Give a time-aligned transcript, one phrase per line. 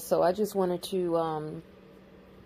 [0.00, 1.62] Hey y'all, so I just wanted to um,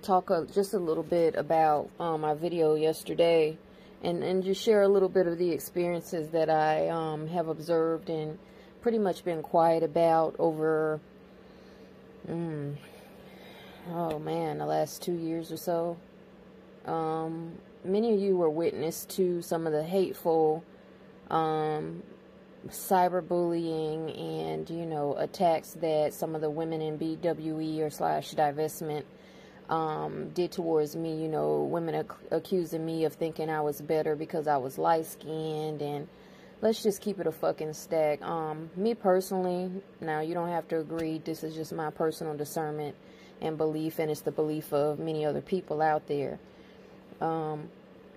[0.03, 3.57] talk a, just a little bit about um, my video yesterday
[4.03, 8.11] and, and just share a little bit of the experiences that I um, have observed
[8.11, 8.39] and
[8.83, 11.01] pretty much been quiet about over,
[12.29, 12.75] mm,
[13.93, 15.97] oh man, the last two years or so.
[16.87, 17.53] Um,
[17.85, 20.65] many of you were witness to some of the hateful
[21.31, 22.03] um,
[22.69, 29.05] cyberbullying and you know attacks that some of the women in BWE or slash divestment
[29.69, 31.23] um, did towards me.
[31.23, 35.07] You know, women ac- accusing me of thinking I was better because I was light
[35.07, 36.09] skinned and
[36.61, 38.23] let's just keep it a fucking stack.
[38.23, 41.19] Um, me personally, now you don't have to agree.
[41.19, 42.95] This is just my personal discernment
[43.41, 46.39] and belief, and it's the belief of many other people out there.
[47.21, 47.69] Um,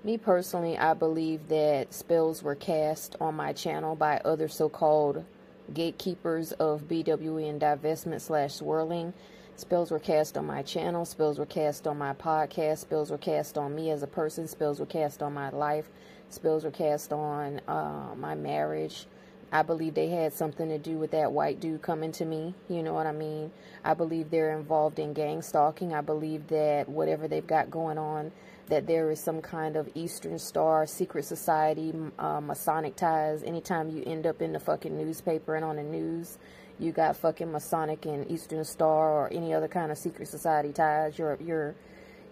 [0.04, 5.26] me personally, I believe that spells were cast on my channel by other so-called
[5.74, 9.14] gatekeepers of BWE and divestment slash swirling.
[9.56, 11.04] Spells were cast on my channel.
[11.04, 12.78] Spells were cast on my podcast.
[12.78, 14.48] Spells were cast on me as a person.
[14.48, 15.90] Spells were cast on my life.
[16.30, 19.08] Spells were cast on uh, my marriage.
[19.52, 22.54] I believe they had something to do with that white dude coming to me.
[22.70, 23.52] You know what I mean?
[23.84, 25.94] I believe they're involved in gang stalking.
[25.94, 28.32] I believe that whatever they've got going on,
[28.68, 33.44] that there is some kind of Eastern Star, secret society, uh, Masonic ties.
[33.44, 36.38] Anytime you end up in the fucking newspaper and on the news,
[36.80, 41.18] you got fucking Masonic and Eastern Star or any other kind of secret society ties.
[41.18, 41.76] You're you're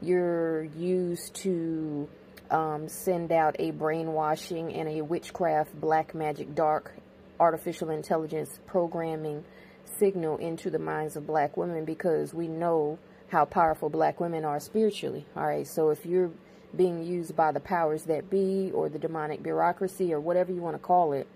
[0.02, 2.08] you're used to
[2.52, 6.94] um, send out a brainwashing and a witchcraft, black magic, dark
[7.40, 9.44] artificial intelligence programming
[9.98, 12.98] signal into the minds of black women because we know
[13.30, 15.26] how powerful black women are spiritually.
[15.36, 16.32] All right, so if you're
[16.76, 20.76] being used by the powers that be or the demonic bureaucracy or whatever you want
[20.76, 21.28] to call it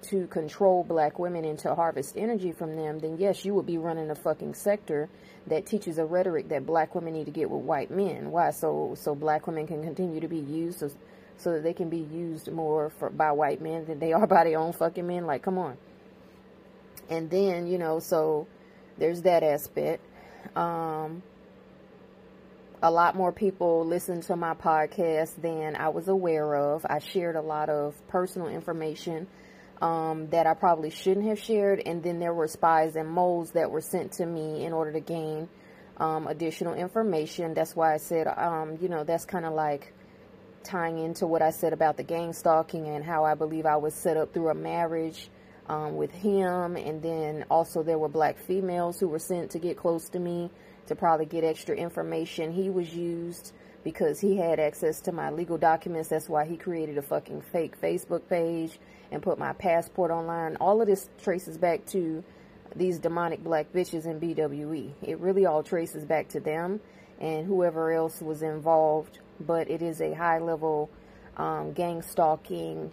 [0.00, 3.78] to control black women and to harvest energy from them, then yes, you would be
[3.78, 5.08] running a fucking sector
[5.46, 8.30] that teaches a rhetoric that black women need to get with white men.
[8.30, 8.50] Why?
[8.50, 10.90] So so black women can continue to be used so,
[11.36, 14.44] so that they can be used more for, by white men than they are by
[14.44, 15.26] their own fucking men.
[15.26, 15.76] Like, come on.
[17.08, 18.46] And then, you know, so
[18.98, 20.04] there's that aspect.
[20.54, 21.22] Um,
[22.82, 26.86] a lot more people listen to my podcast than I was aware of.
[26.88, 29.26] I shared a lot of personal information
[29.82, 33.70] um, that I probably shouldn't have shared, and then there were spies and moles that
[33.70, 35.48] were sent to me in order to gain
[35.96, 37.54] um, additional information.
[37.54, 39.92] That's why I said, um, you know, that's kind of like
[40.62, 43.94] tying into what I said about the gang stalking and how I believe I was
[43.94, 45.28] set up through a marriage
[45.68, 49.76] um, with him, and then also there were black females who were sent to get
[49.76, 50.50] close to me
[50.88, 52.52] to probably get extra information.
[52.52, 53.52] He was used
[53.84, 56.08] because he had access to my legal documents.
[56.08, 58.78] That's why he created a fucking fake Facebook page
[59.10, 60.56] and put my passport online.
[60.56, 62.22] All of this traces back to
[62.76, 64.92] these demonic black bitches in BWE.
[65.02, 66.80] It really all traces back to them
[67.20, 69.20] and whoever else was involved.
[69.40, 70.90] But it is a high level
[71.36, 72.92] um, gang stalking.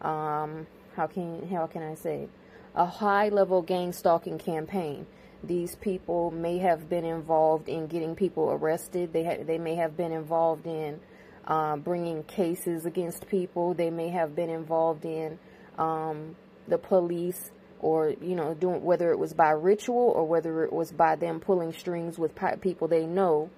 [0.00, 0.66] Um,
[0.96, 2.28] how can how can I say
[2.74, 5.06] a high level gang stalking campaign?
[5.44, 9.12] These people may have been involved in getting people arrested.
[9.12, 11.00] They ha- they may have been involved in
[11.46, 13.74] um, bringing cases against people.
[13.74, 15.38] They may have been involved in
[15.78, 16.36] um,
[16.68, 20.92] the police or you know doing whether it was by ritual or whether it was
[20.92, 23.50] by them pulling strings with people they know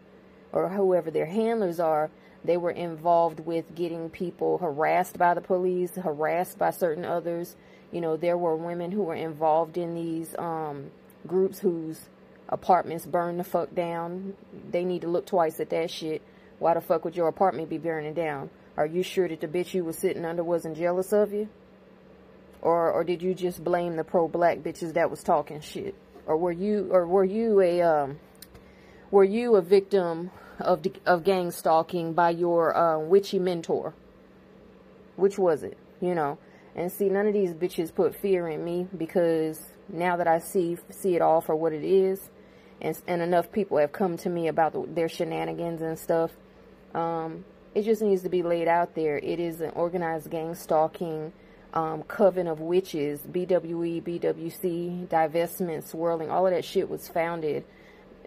[0.52, 2.10] or whoever their handlers are
[2.42, 7.54] they were involved with getting people harassed by the police harassed by certain others
[7.92, 10.90] you know there were women who were involved in these um,
[11.26, 12.08] groups whose
[12.48, 14.34] apartments burn the fuck down.
[14.70, 16.22] They need to look twice at that shit.
[16.58, 18.50] Why the fuck would your apartment be burning down?
[18.76, 21.48] Are you sure that the bitch you was sitting under wasn't jealous of you?
[22.60, 25.94] Or or did you just blame the pro-black bitches that was talking shit?
[26.26, 28.18] Or were you or were you a um
[29.10, 33.94] were you a victim of of gang stalking by your uh, witchy mentor?
[35.16, 35.78] Which was it?
[36.00, 36.38] You know.
[36.74, 40.78] And see, none of these bitches put fear in me because now that I see
[40.90, 42.30] see it all for what it is,
[42.80, 46.32] and, and enough people have come to me about the, their shenanigans and stuff,
[46.94, 47.44] um,
[47.74, 49.18] it just needs to be laid out there.
[49.18, 51.32] It is an organized gang stalking
[51.74, 57.64] um, coven of witches, BWE, BWC, divestment, swirling, all of that shit was founded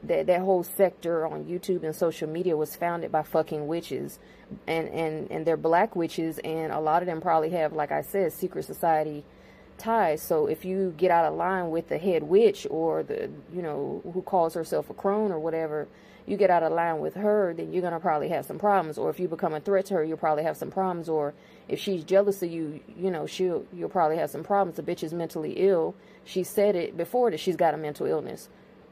[0.03, 4.19] that that whole sector on YouTube and social media was founded by fucking witches,
[4.67, 8.01] and and and they're black witches, and a lot of them probably have, like I
[8.01, 9.23] said, secret society
[9.77, 10.21] ties.
[10.21, 14.01] So if you get out of line with the head witch or the you know
[14.13, 15.87] who calls herself a crone or whatever,
[16.25, 18.97] you get out of line with her, then you're gonna probably have some problems.
[18.97, 21.09] Or if you become a threat to her, you'll probably have some problems.
[21.09, 21.33] Or
[21.67, 24.77] if she's jealous of you, you know she'll you'll probably have some problems.
[24.77, 25.95] The bitch is mentally ill.
[26.25, 28.49] She said it before that she's got a mental illness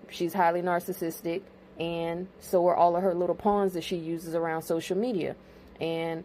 [0.10, 1.42] she's highly narcissistic,
[1.80, 5.36] and so are all of her little pawns that she uses around social media.
[5.80, 6.24] And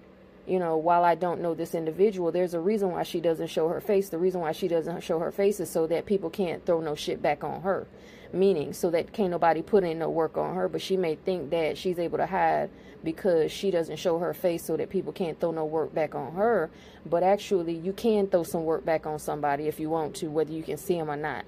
[0.50, 3.68] you know, while I don't know this individual, there's a reason why she doesn't show
[3.68, 4.08] her face.
[4.08, 6.96] The reason why she doesn't show her face is so that people can't throw no
[6.96, 7.86] shit back on her.
[8.32, 11.50] Meaning, so that can't nobody put in no work on her, but she may think
[11.50, 12.68] that she's able to hide
[13.04, 16.32] because she doesn't show her face so that people can't throw no work back on
[16.34, 16.68] her.
[17.06, 20.52] But actually, you can throw some work back on somebody if you want to, whether
[20.52, 21.44] you can see them or not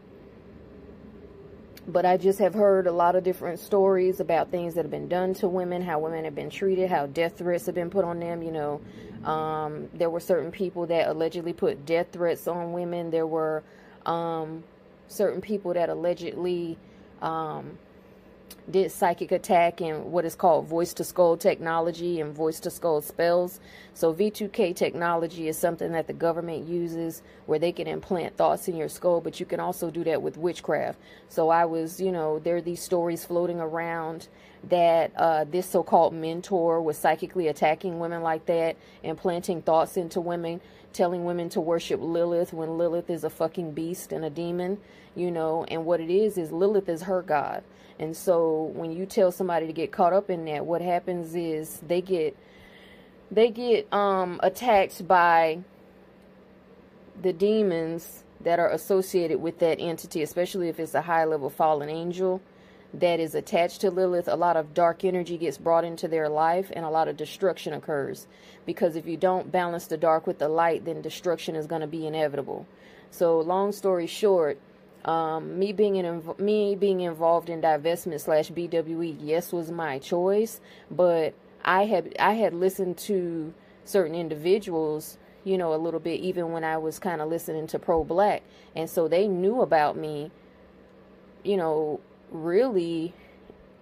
[1.87, 5.09] but I just have heard a lot of different stories about things that have been
[5.09, 8.21] done to women, how women have been treated, how death threats have been put on
[8.21, 8.43] them.
[8.43, 8.81] You know,
[9.29, 13.11] um, there were certain people that allegedly put death threats on women.
[13.11, 13.63] There were
[14.07, 14.63] um,
[15.09, 16.79] certain people that allegedly
[17.21, 17.79] um,
[18.71, 23.01] did psychic attack and what is called voice to skull technology and voice to skull
[23.01, 23.61] spells.
[23.95, 28.77] So V2K technology is something that the government uses where they can implant thoughts in
[28.77, 30.99] your skull, but you can also do that with witchcraft.
[31.29, 34.29] So I was, you know, there are these stories floating around
[34.69, 40.61] that uh, this so-called mentor was psychically attacking women like that, implanting thoughts into women,
[40.93, 44.79] telling women to worship Lilith when Lilith is a fucking beast and a demon,
[45.15, 47.63] you know, and what it is is Lilith is her god.
[47.99, 51.81] And so when you tell somebody to get caught up in that, what happens is
[51.87, 52.37] they get
[53.31, 55.61] they get um, attacked by
[57.23, 61.89] the demons that are associated with that entity, especially if it's a high level fallen
[61.89, 62.43] angel
[62.95, 64.29] that is attached to Lilith.
[64.29, 67.73] A lot of dark energy gets brought into their life and a lot of destruction
[67.73, 68.27] occurs.
[68.67, 71.87] Because if you don't balance the dark with the light, then destruction is going to
[71.87, 72.67] be inevitable.
[73.11, 74.59] So, long story short,
[75.05, 80.61] um, me being in, me being involved in divestment slash BWE, yes, was my choice,
[80.91, 81.35] but
[81.65, 83.53] I had I had listened to
[83.85, 87.79] certain individuals, you know, a little bit even when I was kind of listening to
[87.79, 88.43] pro black,
[88.77, 90.31] and so they knew about me,
[91.43, 92.01] you know,
[92.33, 93.13] really,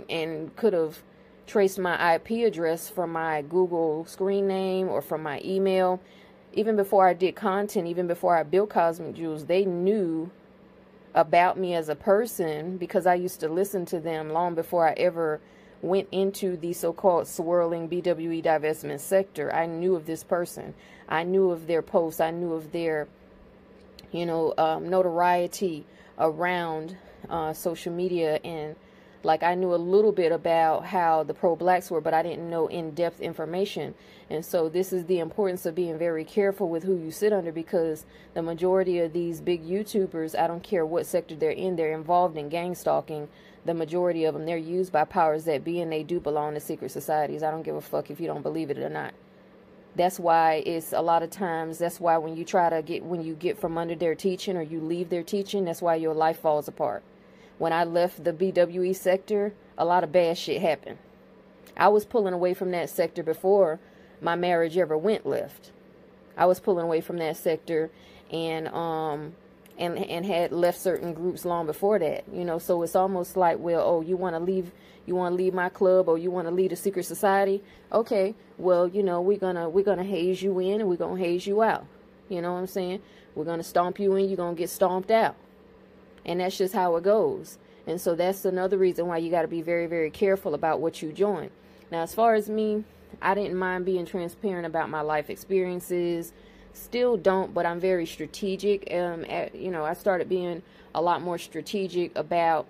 [0.09, 1.03] and could have
[1.47, 6.01] traced my IP address from my Google screen name or from my email.
[6.53, 10.31] Even before I did content, even before I built Cosmic Jewels, they knew
[11.15, 14.93] about me as a person because I used to listen to them long before I
[14.93, 15.41] ever
[15.83, 19.53] went into the so-called swirling BWE divestment sector.
[19.53, 20.75] I knew of this person.
[21.09, 22.21] I knew of their posts.
[22.21, 23.09] I knew of their,
[24.13, 25.85] you know, um, notoriety
[26.19, 26.97] around
[27.31, 28.77] uh, social media and
[29.23, 32.49] like I knew a little bit about how the pro blacks were, but I didn't
[32.49, 33.95] know in depth information.
[34.31, 37.53] And so this is the importance of being very careful with who you sit under
[37.53, 41.93] because the majority of these big YouTubers, I don't care what sector they're in, they're
[41.93, 43.29] involved in gang stalking.
[43.67, 46.61] The majority of them, they're used by powers that be and they do belong to
[46.61, 47.43] secret societies.
[47.43, 49.13] I don't give a fuck if you don't believe it or not.
[49.97, 53.23] That's why it's a lot of times, that's why when you try to get, when
[53.23, 56.39] you get from under their teaching or you leave their teaching, that's why your life
[56.39, 57.03] falls apart
[57.61, 60.97] when I left the BWE sector, a lot of bad shit happened.
[61.77, 63.79] I was pulling away from that sector before
[64.23, 65.71] my marriage ever went left.
[66.39, 67.91] I was pulling away from that sector
[68.33, 69.35] and um
[69.77, 72.25] and and had left certain groups long before that.
[72.33, 74.73] You know, so it's almost like, well, oh, you want to leave
[75.05, 77.63] you want to leave my club or you want to leave a secret society?
[77.93, 78.35] Okay.
[78.57, 81.19] Well, you know, we're going to we're going to haze you in and we're going
[81.19, 81.85] to haze you out.
[82.31, 83.03] You know what I'm saying?
[83.35, 85.37] We're going to stomp you in, you're going to get stomped out.
[86.25, 87.59] And that's just how it goes.
[87.87, 91.03] And so that's another reason why you got to be very, very careful about what
[91.03, 91.51] you join.
[91.91, 92.85] Now, as far as me,
[93.21, 96.33] I didn't mind being transparent about my life experiences.
[96.73, 98.93] Still don't, but I'm very strategic.
[98.93, 100.63] Um, at, you know, I started being
[100.95, 102.67] a lot more strategic about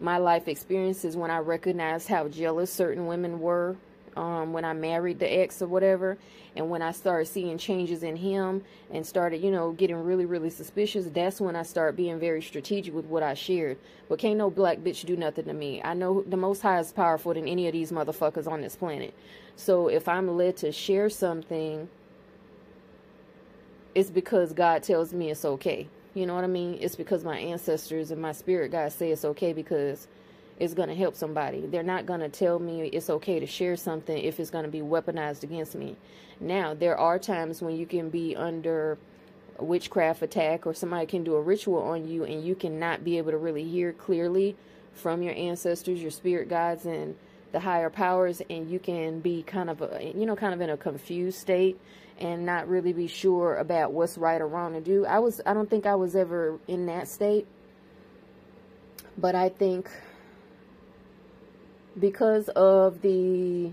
[0.00, 3.76] my life experiences when I recognized how jealous certain women were
[4.16, 6.18] um, when I married the ex or whatever,
[6.56, 10.50] and when I started seeing changes in him and started, you know, getting really, really
[10.50, 13.78] suspicious, that's when I started being very strategic with what I shared.
[14.08, 15.80] But can't no black bitch do nothing to me.
[15.82, 19.14] I know the Most High is powerful than any of these motherfuckers on this planet.
[19.56, 21.88] So if I'm led to share something,
[23.94, 25.88] it's because God tells me it's okay.
[26.14, 26.78] You know what I mean?
[26.80, 30.08] It's because my ancestors and my spirit guides say it's okay because
[30.60, 31.66] is going to help somebody.
[31.66, 34.70] They're not going to tell me it's okay to share something if it's going to
[34.70, 35.96] be weaponized against me.
[36.38, 38.98] Now, there are times when you can be under
[39.58, 43.30] witchcraft attack or somebody can do a ritual on you and you cannot be able
[43.30, 44.54] to really hear clearly
[44.94, 47.16] from your ancestors, your spirit guides, and
[47.52, 50.70] the higher powers, and you can be kind of a, you know, kind of in
[50.70, 51.80] a confused state
[52.18, 55.06] and not really be sure about what's right or wrong to do.
[55.06, 57.46] I was, I don't think I was ever in that state,
[59.16, 59.90] but I think
[62.00, 63.72] because of the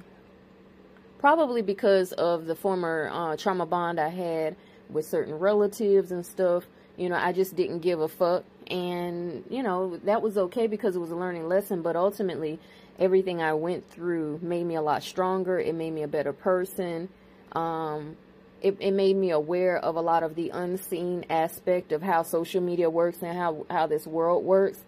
[1.19, 4.55] probably because of the former uh, trauma bond I had
[4.89, 6.65] with certain relatives and stuff.
[6.95, 8.43] You know, I just didn't give a fuck.
[8.67, 11.81] And, you know, that was okay because it was a learning lesson.
[11.81, 12.59] But ultimately,
[12.99, 15.59] everything I went through made me a lot stronger.
[15.59, 17.09] It made me a better person.
[17.53, 18.17] Um,
[18.61, 22.61] it, it made me aware of a lot of the unseen aspect of how social
[22.61, 24.79] media works and how, how this world works.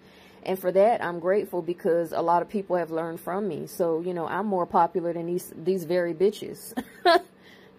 [0.44, 3.68] And for that, I'm grateful because a lot of people have learned from me.
[3.68, 6.74] So, you know, I'm more popular than these, these very bitches.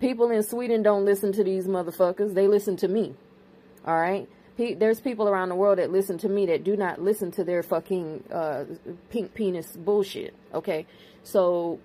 [0.00, 2.34] people in Sweden don't listen to these motherfuckers.
[2.34, 3.14] They listen to me.
[3.86, 4.28] All right.
[4.56, 7.62] There's people around the world that listen to me that do not listen to their
[7.62, 8.64] fucking uh,
[9.08, 10.34] pink penis bullshit.
[10.52, 10.86] Okay.
[11.22, 11.78] So,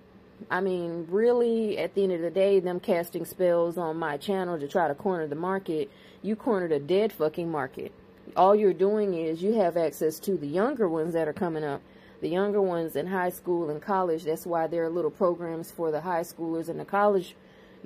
[0.50, 4.58] I mean, really, at the end of the day, them casting spells on my channel
[4.58, 5.90] to try to corner the market,
[6.20, 7.92] you cornered a dead fucking market.
[8.34, 11.80] All you're doing is you have access to the younger ones that are coming up.
[12.20, 14.24] The younger ones in high school and college.
[14.24, 17.36] That's why there are little programs for the high schoolers and the college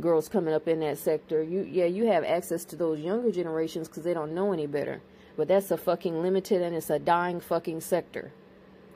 [0.01, 1.43] girls coming up in that sector.
[1.43, 5.01] You yeah, you have access to those younger generations because they don't know any better.
[5.37, 8.33] But that's a fucking limited and it's a dying fucking sector.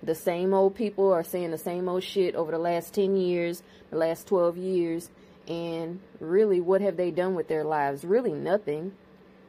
[0.02, 3.62] The same old people are saying the same old shit over the last 10 years,
[3.90, 5.10] the last 12 years,
[5.48, 8.04] and really what have they done with their lives?
[8.04, 8.92] Really nothing.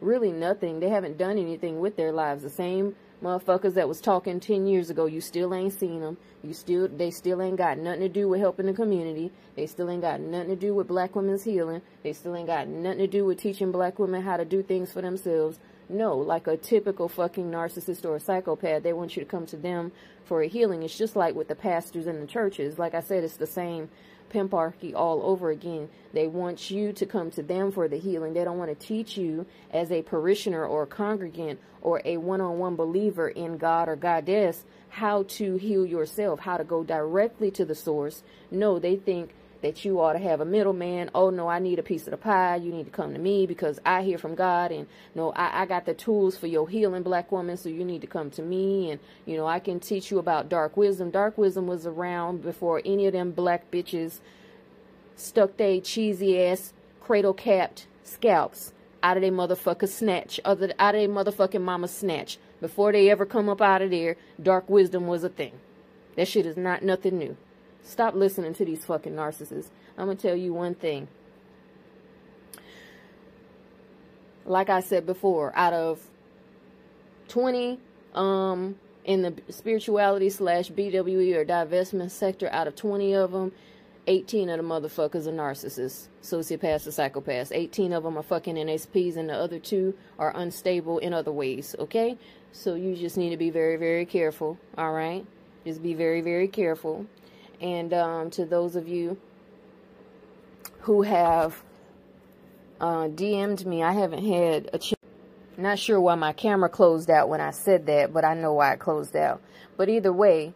[0.01, 0.79] Really nothing.
[0.79, 2.43] They haven't done anything with their lives.
[2.43, 6.17] The same motherfuckers that was talking 10 years ago, you still ain't seen them.
[6.43, 9.31] You still, they still ain't got nothing to do with helping the community.
[9.55, 11.81] They still ain't got nothing to do with black women's healing.
[12.03, 14.91] They still ain't got nothing to do with teaching black women how to do things
[14.91, 15.59] for themselves.
[15.87, 19.57] No, like a typical fucking narcissist or a psychopath, they want you to come to
[19.57, 19.91] them
[20.23, 20.83] for a healing.
[20.83, 22.79] It's just like with the pastors in the churches.
[22.79, 23.89] Like I said, it's the same
[24.29, 25.89] pimparchy all over again.
[26.13, 28.33] They want you to come to them for the healing.
[28.33, 32.75] They don't want to teach you as a parishioner or a congregant or a one-on-one
[32.75, 37.75] believer in God or goddess how to heal yourself, how to go directly to the
[37.75, 38.23] source.
[38.49, 41.09] No, they think that you ought to have a middleman.
[41.15, 42.57] Oh no, I need a piece of the pie.
[42.57, 45.65] You need to come to me because I hear from God and no, I, I
[45.65, 47.57] got the tools for your healing black woman.
[47.57, 48.91] So you need to come to me.
[48.91, 51.09] And you know, I can teach you about dark wisdom.
[51.09, 54.19] Dark wisdom was around before any of them black bitches
[55.15, 61.01] stuck they cheesy ass cradle capped scalps out of their motherfucker snatch, other out of
[61.01, 62.37] their motherfucking mama snatch.
[62.61, 65.53] Before they ever come up out of there, dark wisdom was a thing.
[66.15, 67.35] That shit is not nothing new.
[67.85, 69.69] Stop listening to these fucking narcissists.
[69.97, 71.07] I'm going to tell you one thing.
[74.43, 76.01] Like I said before, out of
[77.27, 77.79] 20
[78.15, 78.75] um,
[79.05, 83.51] in the spirituality slash BWE or divestment sector, out of 20 of them,
[84.07, 87.51] 18 of the motherfuckers are narcissists, sociopaths, or psychopaths.
[87.51, 91.75] 18 of them are fucking NSPs, and the other two are unstable in other ways,
[91.79, 92.17] okay?
[92.51, 95.25] So you just need to be very, very careful, all right?
[95.65, 97.07] Just be very, very careful.
[97.61, 99.17] And um, to those of you
[100.81, 101.61] who have
[102.79, 104.95] uh, DM'd me, I haven't had a chance.
[105.57, 108.73] Not sure why my camera closed out when I said that, but I know why
[108.73, 109.41] it closed out.
[109.77, 110.53] But either way,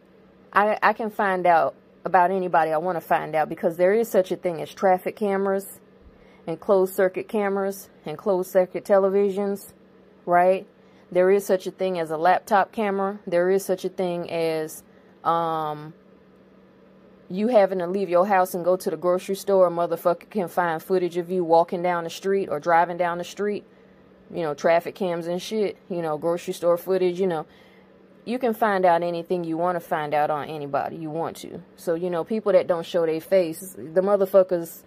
[0.51, 4.09] I, I can find out about anybody I want to find out because there is
[4.09, 5.79] such a thing as traffic cameras
[6.47, 9.73] and closed circuit cameras and closed circuit televisions,
[10.25, 10.67] right?
[11.11, 13.19] There is such a thing as a laptop camera.
[13.25, 14.83] There is such a thing as
[15.23, 15.93] um,
[17.29, 20.47] you having to leave your house and go to the grocery store, a motherfucker can
[20.47, 23.63] find footage of you walking down the street or driving down the street.
[24.33, 25.77] You know, traffic cams and shit.
[25.89, 27.19] You know, grocery store footage.
[27.19, 27.45] You know,
[28.25, 31.61] you can find out anything you want to find out on anybody you want to.
[31.77, 34.83] So you know, people that don't show their face, the motherfuckers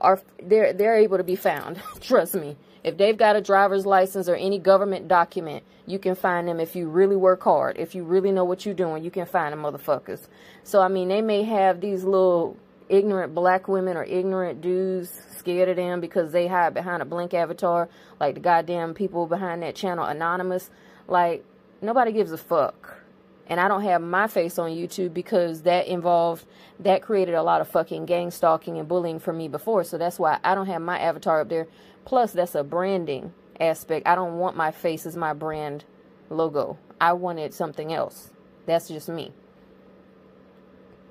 [0.00, 1.80] are they're they're able to be found.
[2.00, 2.56] Trust me.
[2.86, 6.76] If they've got a driver's license or any government document, you can find them if
[6.76, 7.78] you really work hard.
[7.78, 10.28] If you really know what you're doing, you can find them motherfuckers.
[10.62, 12.56] So, I mean, they may have these little
[12.88, 17.34] ignorant black women or ignorant dudes scared of them because they hide behind a blink
[17.34, 17.88] avatar,
[18.20, 20.70] like the goddamn people behind that channel, Anonymous.
[21.08, 21.44] Like,
[21.82, 23.02] nobody gives a fuck.
[23.48, 26.44] And I don't have my face on YouTube because that involved,
[26.80, 29.82] that created a lot of fucking gang stalking and bullying for me before.
[29.82, 31.66] So that's why I don't have my avatar up there
[32.06, 34.06] Plus, that's a branding aspect.
[34.06, 35.84] I don't want my face as my brand
[36.30, 36.78] logo.
[37.00, 38.30] I wanted something else.
[38.64, 39.32] That's just me.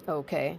[0.08, 0.58] Okay.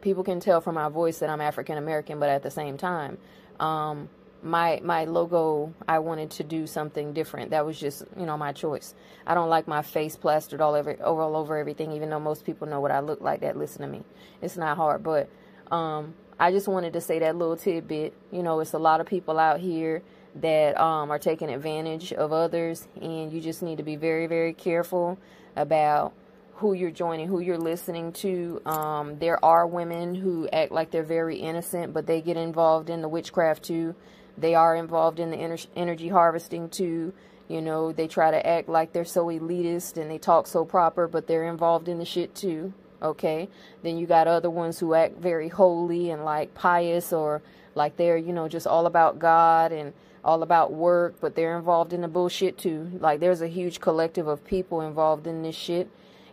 [0.00, 3.18] People can tell from my voice that I'm African American, but at the same time,
[3.60, 4.08] um,
[4.42, 7.50] my my logo, I wanted to do something different.
[7.50, 8.94] That was just, you know, my choice.
[9.26, 12.66] I don't like my face plastered all over all over everything, even though most people
[12.66, 14.02] know what I look like that listen to me.
[14.42, 15.28] It's not hard, but
[15.70, 18.12] um, I just wanted to say that little tidbit.
[18.32, 20.02] You know, it's a lot of people out here
[20.36, 24.52] that um, are taking advantage of others, and you just need to be very, very
[24.52, 25.18] careful
[25.54, 26.12] about
[26.56, 28.60] who you're joining, who you're listening to.
[28.66, 33.02] Um, there are women who act like they're very innocent, but they get involved in
[33.02, 33.94] the witchcraft too.
[34.36, 37.12] They are involved in the ener- energy harvesting too.
[37.48, 41.06] You know, they try to act like they're so elitist and they talk so proper,
[41.06, 42.72] but they're involved in the shit too.
[43.04, 43.48] Okay.
[43.82, 47.42] Then you got other ones who act very holy and like pious or
[47.74, 49.92] like they're, you know, just all about God and
[50.24, 52.90] all about work, but they're involved in the bullshit too.
[52.98, 55.90] Like there's a huge collective of people involved in this shit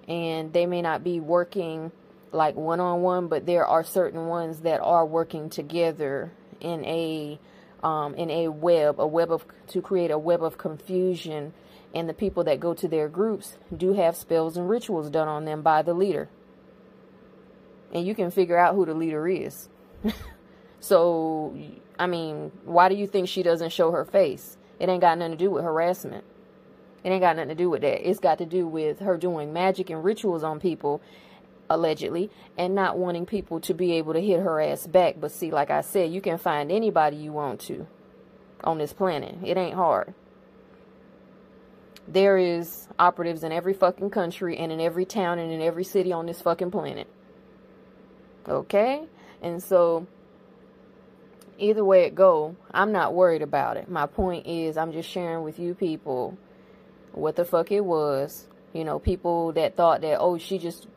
[0.08, 1.92] and they may not be working
[2.32, 7.40] like one on one, but there are certain ones that are working together in a
[7.84, 11.54] um, in a web, a web of to create a web of confusion.
[11.94, 15.44] And the people that go to their groups do have spells and rituals done on
[15.44, 16.30] them by the leader.
[17.92, 19.70] And you can figure out who the leader is.
[20.80, 21.56] so,
[22.00, 24.58] I mean, why do you think she doesn't show her face?
[24.80, 26.24] It ain't got nothing to do with harassment.
[27.04, 28.08] It ain't got nothing to do with that.
[28.08, 31.02] It's got to do with her doing magic and rituals on people
[31.72, 35.16] allegedly, and not wanting people to be able to hit her ass back.
[35.20, 37.88] But see, like I said, you can find anybody you want to
[38.64, 39.38] on this planet.
[39.44, 40.14] It ain't hard.
[42.08, 46.12] There is operatives in every fucking country and in every town and in every city
[46.12, 47.08] on this fucking planet.
[48.48, 49.06] Okay?
[49.42, 50.08] And so
[51.58, 53.90] either way it go, I'm not worried about it.
[53.90, 56.38] My point is I'm just sharing with you people
[57.14, 58.48] what the fuck it was.
[58.74, 60.88] You know, people that thought that oh she just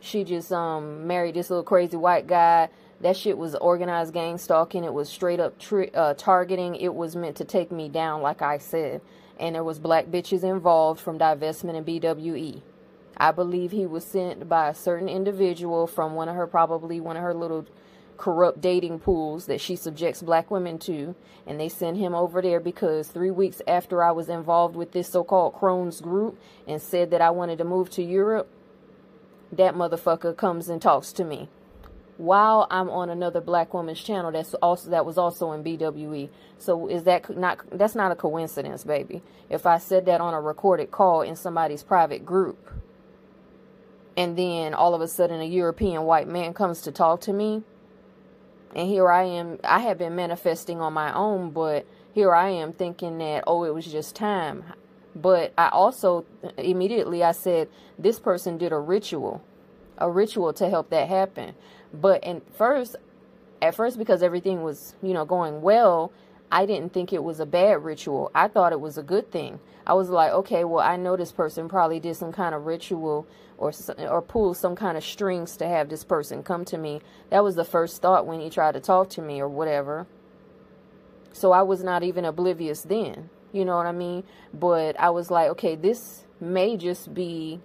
[0.00, 2.68] she just um married this little crazy white guy.
[3.00, 4.84] That shit was organized gang stalking.
[4.84, 6.76] It was straight up tri- uh, targeting.
[6.76, 9.00] It was meant to take me down, like I said.
[9.38, 12.60] And there was black bitches involved from divestment and BWE.
[13.20, 17.18] I believe he was sent by a certain individual from one of her, probably one
[17.18, 17.66] of her little
[18.16, 21.14] corrupt dating pools that she subjects black women to.
[21.46, 25.10] And they sent him over there because three weeks after I was involved with this
[25.10, 28.48] so called crone's group and said that I wanted to move to Europe,
[29.52, 31.50] that motherfucker comes and talks to me
[32.16, 36.28] while I'm on another black woman's channel that's also that was also in BWE.
[36.58, 39.22] So is that not that's not a coincidence, baby.
[39.48, 42.79] If I said that on a recorded call in somebody's private group
[44.20, 47.62] and then all of a sudden a European white man comes to talk to me
[48.74, 52.72] and here I am I have been manifesting on my own, but here I am
[52.72, 54.64] thinking that oh it was just time.
[55.14, 56.24] But I also
[56.56, 59.42] immediately I said this person did a ritual,
[59.98, 61.54] a ritual to help that happen.
[61.92, 62.96] But at first,
[63.60, 66.12] at first because everything was you know going well,
[66.52, 68.30] I didn't think it was a bad ritual.
[68.34, 69.58] I thought it was a good thing.
[69.84, 73.26] I was like, okay, well, I know this person probably did some kind of ritual
[73.60, 73.72] or
[74.08, 77.00] or pull some kind of strings to have this person come to me.
[77.28, 80.06] That was the first thought when he tried to talk to me or whatever.
[81.32, 83.30] So I was not even oblivious then.
[83.52, 84.24] You know what I mean?
[84.52, 87.60] But I was like, okay, this may just be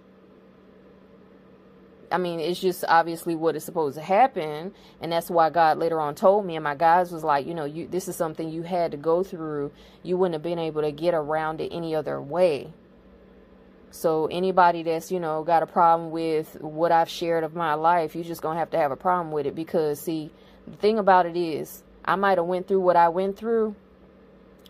[2.11, 5.99] I mean, it's just obviously what is supposed to happen, and that's why God later
[5.99, 8.63] on told me, and my guys was like, you know, you this is something you
[8.63, 9.71] had to go through.
[10.03, 12.73] You wouldn't have been able to get around it any other way.
[13.95, 18.13] So anybody that's you know got a problem with what I've shared of my life,
[18.13, 20.31] you're just gonna have to have a problem with it because see,
[20.67, 23.73] the thing about it is, I might have went through what I went through,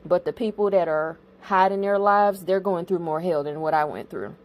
[0.05, 3.73] but the people that are hiding their lives, they're going through more hell than what
[3.73, 4.35] I went through.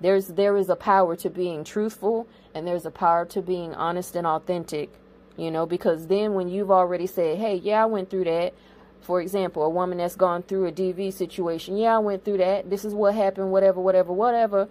[0.00, 4.14] There's there is a power to being truthful and there's a power to being honest
[4.14, 4.90] and authentic,
[5.36, 8.54] you know, because then when you've already said, "Hey, yeah, I went through that."
[9.00, 12.68] For example, a woman that's gone through a DV situation, "Yeah, I went through that.
[12.68, 14.68] This is what happened, whatever, whatever, whatever."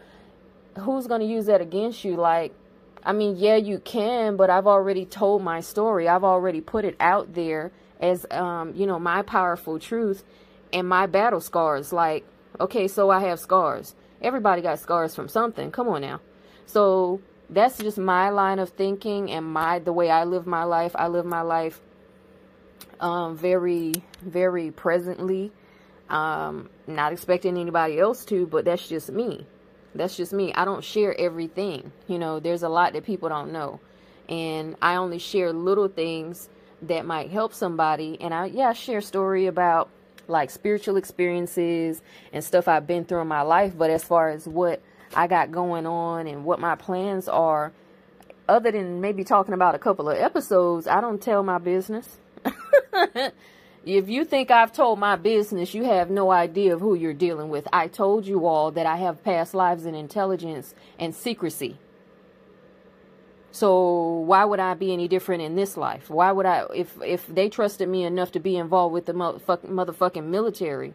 [0.79, 2.53] Who's going to use that against you like
[3.07, 6.09] I mean, yeah, you can, but I've already told my story.
[6.09, 10.25] I've already put it out there as um, you know, my powerful truth
[10.73, 11.93] and my battle scars.
[11.93, 12.25] Like,
[12.59, 13.95] okay, so I have scars.
[14.21, 15.71] Everybody got scars from something.
[15.71, 16.19] Come on now.
[16.65, 20.93] So that's just my line of thinking and my the way I live my life.
[20.95, 21.79] I live my life
[22.99, 25.51] um, very, very presently.
[26.09, 29.45] Um, not expecting anybody else to, but that's just me.
[29.93, 30.53] That's just me.
[30.53, 31.91] I don't share everything.
[32.07, 33.79] You know, there's a lot that people don't know.
[34.29, 36.49] And I only share little things
[36.83, 38.17] that might help somebody.
[38.21, 39.89] And I, yeah, I share a story about
[40.27, 42.01] like spiritual experiences
[42.33, 43.77] and stuff I've been through in my life.
[43.77, 44.81] But as far as what
[45.15, 47.71] I got going on and what my plans are,
[48.47, 52.17] other than maybe talking about a couple of episodes, I don't tell my business.
[53.85, 57.49] If you think I've told my business, you have no idea of who you're dealing
[57.49, 57.67] with.
[57.71, 61.77] I told you all that I have past lives in intelligence and secrecy.
[63.51, 66.09] So why would I be any different in this life?
[66.09, 70.25] Why would I, if if they trusted me enough to be involved with the motherfucking
[70.25, 70.93] military,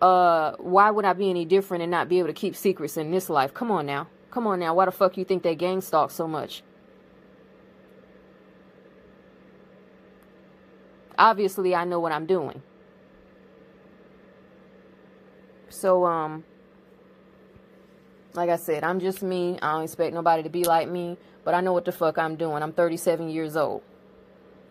[0.00, 3.10] uh, why would I be any different and not be able to keep secrets in
[3.10, 3.52] this life?
[3.52, 4.74] Come on now, come on now.
[4.74, 6.62] Why the fuck you think they gang stalk so much?
[11.18, 12.62] Obviously, I know what I'm doing.
[15.68, 16.44] So, um,
[18.34, 19.58] like I said, I'm just me.
[19.60, 22.36] I don't expect nobody to be like me, but I know what the fuck I'm
[22.36, 22.62] doing.
[22.62, 23.82] I'm 37 years old.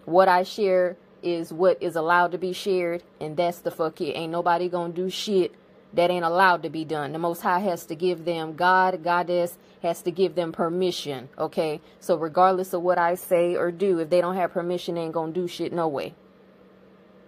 [0.05, 4.13] What I share is what is allowed to be shared, and that's the fuck it.
[4.13, 5.53] Ain't nobody gonna do shit
[5.93, 7.12] that ain't allowed to be done.
[7.12, 11.81] The Most High has to give them, God, Goddess has to give them permission, okay?
[11.99, 15.13] So regardless of what I say or do, if they don't have permission, they ain't
[15.13, 16.13] gonna do shit no way.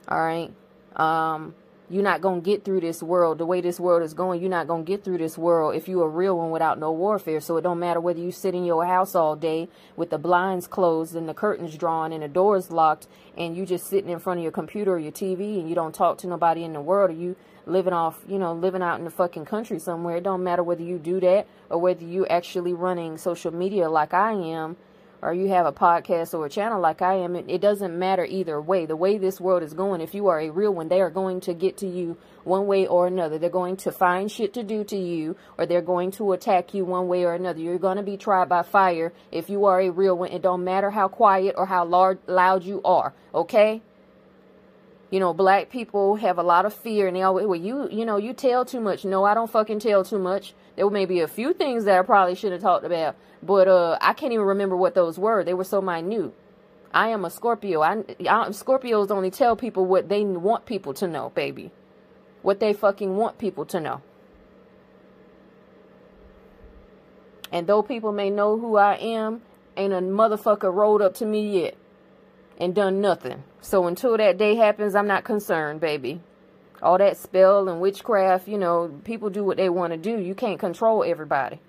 [0.07, 0.51] All right?
[0.95, 1.53] Um,
[1.89, 3.37] you're not going to get through this world.
[3.37, 5.87] The way this world is going you're not going to get through this world if
[5.87, 7.39] you're a real one without no warfare.
[7.39, 10.67] So it don't matter whether you sit in your house all day with the blinds
[10.67, 14.39] closed and the curtains drawn and the doors locked and you just sitting in front
[14.39, 17.11] of your computer or your tv and you don't talk to nobody in the world
[17.11, 20.17] or you living off you know living out in the fucking country somewhere.
[20.17, 24.13] It don't matter whether you do that or whether you actually running social media like
[24.13, 24.75] i am
[25.21, 28.61] or you have a podcast or a channel like I am, it, doesn't matter either
[28.61, 28.85] way.
[28.85, 31.39] The way this world is going, if you are a real one, they are going
[31.41, 33.37] to get to you one way or another.
[33.37, 36.85] They're going to find shit to do to you, or they're going to attack you
[36.85, 37.59] one way or another.
[37.59, 40.31] You're going to be tried by fire if you are a real one.
[40.31, 43.81] It don't matter how quiet or how loud, loud you are, okay?
[45.09, 48.05] You know, black people have a lot of fear and they always, well, you, you
[48.05, 49.05] know, you tell too much.
[49.05, 50.53] No, I don't fucking tell too much.
[50.75, 53.97] There may be a few things that I probably should have talked about, but uh,
[54.01, 55.43] I can't even remember what those were.
[55.43, 56.33] They were so minute.
[56.93, 57.81] I am a Scorpio.
[57.81, 61.71] I, I Scorpios only tell people what they want people to know, baby.
[62.41, 64.01] What they fucking want people to know.
[67.49, 69.41] And though people may know who I am,
[69.77, 71.77] ain't a motherfucker rolled up to me yet
[72.57, 73.43] and done nothing.
[73.61, 76.21] So until that day happens, I'm not concerned, baby.
[76.81, 80.19] All that spell and witchcraft, you know, people do what they want to do.
[80.19, 81.59] You can't control everybody.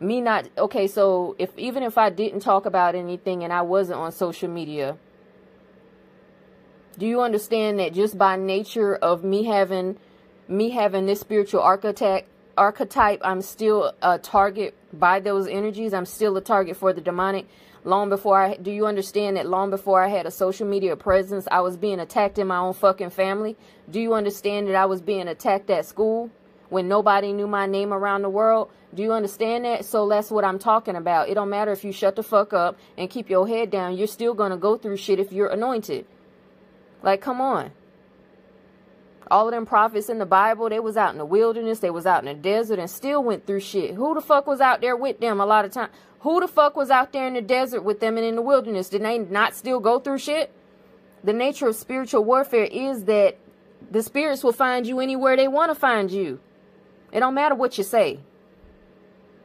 [0.00, 3.98] Me not okay, so if even if I didn't talk about anything and I wasn't
[3.98, 4.96] on social media,
[6.96, 9.98] do you understand that just by nature of me having
[10.46, 15.94] me having this spiritual architect archetype, I'm still a target by those energies.
[15.94, 17.46] I'm still a target for the demonic
[17.84, 21.46] long before I do you understand that long before I had a social media presence,
[21.50, 23.56] I was being attacked in my own fucking family?
[23.90, 26.30] Do you understand that I was being attacked at school
[26.68, 28.70] when nobody knew my name around the world?
[28.94, 29.84] Do you understand that?
[29.84, 31.28] So that's what I'm talking about.
[31.28, 33.96] It don't matter if you shut the fuck up and keep your head down.
[33.96, 36.06] You're still going to go through shit if you're anointed.
[37.02, 37.70] Like, come on.
[39.30, 42.06] All of them prophets in the Bible, they was out in the wilderness, they was
[42.06, 43.94] out in the desert and still went through shit.
[43.94, 45.90] Who the fuck was out there with them a lot of time?
[46.20, 48.88] Who the fuck was out there in the desert with them and in the wilderness?
[48.88, 50.50] Did they not still go through shit?
[51.22, 53.36] The nature of spiritual warfare is that
[53.90, 56.40] the spirits will find you anywhere they want to find you.
[57.12, 58.20] It don't matter what you say.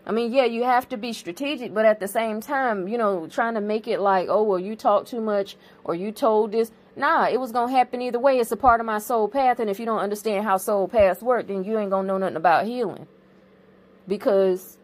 [0.06, 3.28] I mean, yeah, you have to be strategic, but at the same time, you know,
[3.28, 6.72] trying to make it like, oh, well, you talk too much or you told this.
[6.95, 8.39] Nah, it was to happen either way.
[8.39, 9.60] It's a part of my soul path.
[9.60, 12.36] And if you don't understand how soul paths work, then you ain't to know nothing
[12.36, 13.08] about healing.
[14.08, 14.77] Because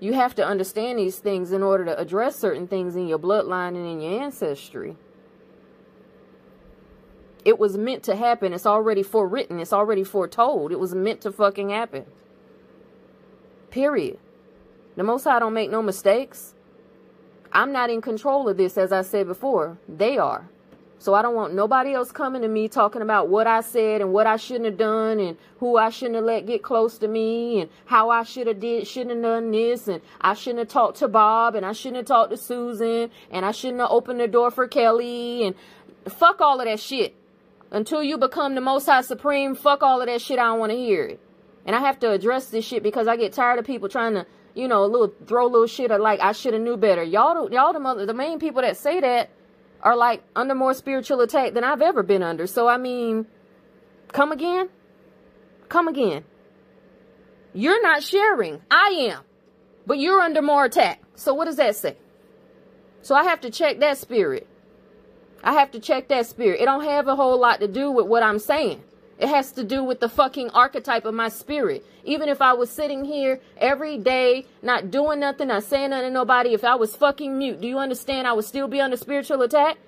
[0.00, 3.76] you have to understand these things in order to address certain things in your bloodline
[3.76, 4.96] and in your ancestry.
[7.44, 8.52] It was meant to happen.
[8.52, 9.60] It's already forewritten.
[9.60, 10.72] It's already foretold.
[10.72, 12.06] It was meant to fucking happen.
[13.70, 14.18] Period.
[14.96, 16.54] The Most High don't make no mistakes.
[17.52, 19.78] I'm not in control of this, as I said before.
[19.88, 20.48] They are.
[21.02, 24.12] So I don't want nobody else coming to me talking about what I said and
[24.12, 27.60] what I shouldn't have done and who I shouldn't have let get close to me
[27.60, 30.98] and how I should have did shouldn't have done this and I shouldn't have talked
[30.98, 34.28] to Bob and I shouldn't have talked to Susan and I shouldn't have opened the
[34.28, 35.56] door for Kelly and
[36.08, 37.16] fuck all of that shit.
[37.72, 40.38] Until you become the most high supreme, fuck all of that shit.
[40.38, 41.20] I don't want to hear it.
[41.66, 44.24] And I have to address this shit because I get tired of people trying to,
[44.54, 47.02] you know, little throw little shit or like I should have knew better.
[47.02, 49.30] Y'all, y'all the mother, the main people that say that
[49.82, 52.46] are like under more spiritual attack than I've ever been under.
[52.46, 53.26] So, I mean,
[54.12, 54.68] come again?
[55.68, 56.24] Come again.
[57.52, 58.60] You're not sharing.
[58.70, 59.22] I am.
[59.86, 61.02] But you're under more attack.
[61.14, 61.96] So, what does that say?
[63.02, 64.46] So, I have to check that spirit.
[65.42, 66.60] I have to check that spirit.
[66.60, 68.82] It don't have a whole lot to do with what I'm saying.
[69.22, 71.86] It has to do with the fucking archetype of my spirit.
[72.02, 76.10] Even if I was sitting here every day, not doing nothing, not saying nothing to
[76.12, 79.42] nobody, if I was fucking mute, do you understand I would still be under spiritual
[79.42, 79.78] attack?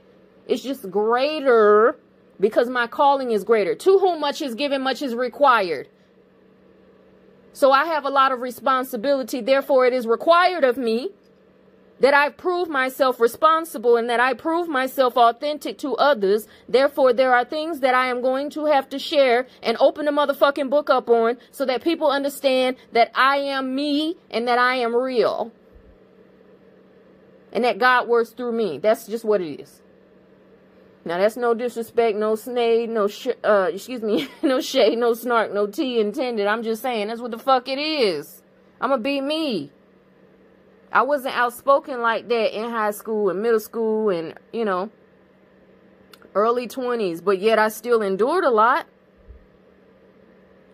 [0.47, 1.97] It's just greater
[2.39, 3.75] because my calling is greater.
[3.75, 5.89] To whom much is given, much is required.
[7.53, 9.41] So I have a lot of responsibility.
[9.41, 11.11] Therefore, it is required of me
[12.01, 16.47] that I prove myself responsible and that I prove myself authentic to others.
[16.69, 20.11] Therefore, there are things that I am going to have to share and open the
[20.11, 24.77] motherfucking book up on so that people understand that I am me and that I
[24.77, 25.53] am real.
[27.53, 28.79] And that God works through me.
[28.79, 29.81] That's just what it is.
[31.05, 35.53] Now that's no disrespect, no snade, no sh- uh, excuse me, no shade, no snark,
[35.53, 36.47] no tea intended.
[36.47, 38.43] I'm just saying that's what the fuck it is.
[38.81, 39.71] I'ma be me.
[40.95, 44.91] I wasn't outspoken like that in high school and middle school and you know
[46.35, 48.87] early 20s, but yet I still endured a lot.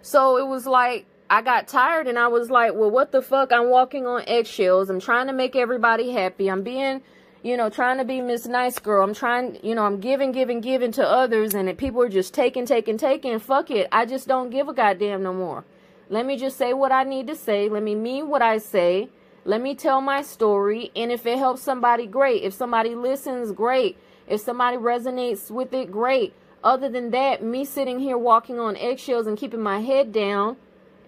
[0.03, 3.53] So it was like I got tired and I was like, well, what the fuck?
[3.53, 4.91] I'm walking on eggshells.
[4.91, 6.51] I'm trying to make everybody happy.
[6.51, 7.03] I'm being
[7.43, 9.03] you know, trying to be Miss Nice Girl.
[9.03, 12.67] I'm trying, you know, I'm giving, giving, giving to others, and people are just taking,
[12.67, 13.39] taking, taking.
[13.39, 13.89] Fuck it.
[13.91, 15.65] I just don't give a goddamn no more.
[16.11, 17.69] Let me just say what I need to say.
[17.69, 19.09] Let me mean what I say.
[19.51, 20.93] Let me tell my story.
[20.95, 22.45] And if it helps somebody, great.
[22.45, 23.99] If somebody listens, great.
[24.29, 26.35] If somebody resonates with it, great.
[26.63, 30.57] Other than that, me sitting here walking on eggshells and keeping my head down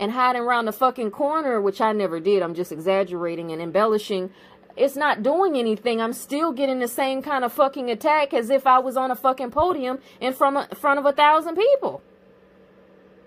[0.00, 2.42] and hiding around the fucking corner, which I never did.
[2.42, 4.30] I'm just exaggerating and embellishing
[4.74, 6.00] it's not doing anything.
[6.00, 9.14] I'm still getting the same kind of fucking attack as if I was on a
[9.14, 12.02] fucking podium in front of, front of a thousand people.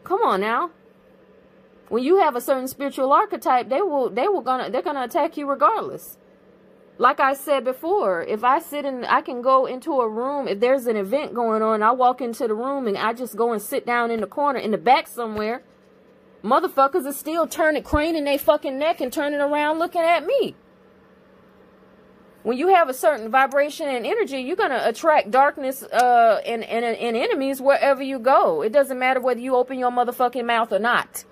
[0.04, 0.72] Come on now.
[1.90, 5.38] When you have a certain spiritual archetype, they will they will gonna they're gonna attack
[5.38, 6.18] you regardless.
[6.98, 10.60] Like I said before, if I sit in I can go into a room, if
[10.60, 13.62] there's an event going on, I walk into the room and I just go and
[13.62, 15.64] sit down in the corner in the back somewhere.
[16.44, 20.56] Motherfuckers are still turning craning their fucking neck and turning around looking at me
[22.46, 26.64] when you have a certain vibration and energy, you're going to attract darkness uh, and,
[26.64, 28.62] and, and enemies wherever you go.
[28.62, 31.26] It doesn't matter whether you open your motherfucking mouth or not.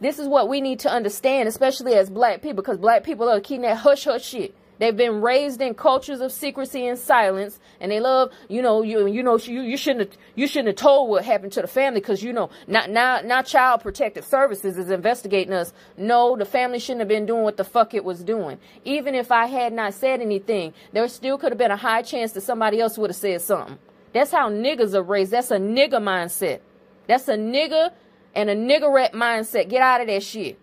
[0.00, 3.40] This is what we need to understand, especially as black people, because black people are
[3.40, 4.54] keeping that hush hush shit.
[4.78, 9.06] They've been raised in cultures of secrecy and silence, and they love, you know, you
[9.06, 12.00] you know, you, you shouldn't have, you shouldn't have told what happened to the family
[12.00, 15.72] because you know, not now now Child Protective Services is investigating us.
[15.96, 18.58] No, the family shouldn't have been doing what the fuck it was doing.
[18.84, 22.32] Even if I had not said anything, there still could have been a high chance
[22.32, 23.78] that somebody else would have said something.
[24.12, 25.30] That's how niggas are raised.
[25.30, 26.60] That's a nigga mindset.
[27.06, 27.92] That's a nigga
[28.36, 29.68] and a niggerette mindset.
[29.68, 30.58] Get out of that shit.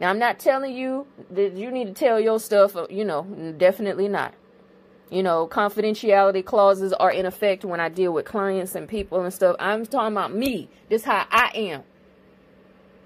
[0.00, 3.22] Now, I'm not telling you that you need to tell your stuff, uh, you know,
[3.56, 4.34] definitely not.
[5.10, 9.32] You know, confidentiality clauses are in effect when I deal with clients and people and
[9.32, 9.54] stuff.
[9.60, 10.68] I'm talking about me.
[10.88, 11.84] This how I am.